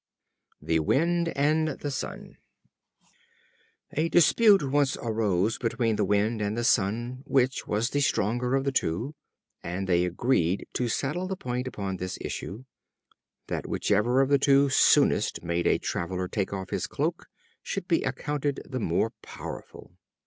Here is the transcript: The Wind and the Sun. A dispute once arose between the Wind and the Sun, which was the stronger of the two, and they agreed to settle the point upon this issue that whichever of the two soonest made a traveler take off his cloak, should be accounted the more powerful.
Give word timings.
The 0.59 0.79
Wind 0.79 1.27
and 1.37 1.67
the 1.79 1.91
Sun. 1.91 2.37
A 3.91 4.09
dispute 4.09 4.67
once 4.67 4.97
arose 4.99 5.59
between 5.59 5.95
the 5.95 6.03
Wind 6.03 6.41
and 6.41 6.57
the 6.57 6.63
Sun, 6.63 7.21
which 7.27 7.67
was 7.67 7.91
the 7.91 8.01
stronger 8.01 8.55
of 8.55 8.63
the 8.63 8.71
two, 8.71 9.13
and 9.61 9.87
they 9.87 10.03
agreed 10.05 10.65
to 10.73 10.87
settle 10.87 11.27
the 11.27 11.35
point 11.35 11.67
upon 11.67 11.97
this 11.97 12.17
issue 12.19 12.65
that 13.45 13.67
whichever 13.67 14.21
of 14.21 14.29
the 14.29 14.39
two 14.39 14.69
soonest 14.69 15.43
made 15.43 15.67
a 15.67 15.77
traveler 15.77 16.27
take 16.27 16.51
off 16.51 16.71
his 16.71 16.87
cloak, 16.87 17.27
should 17.61 17.87
be 17.87 18.01
accounted 18.01 18.61
the 18.67 18.79
more 18.79 19.11
powerful. 19.21 19.91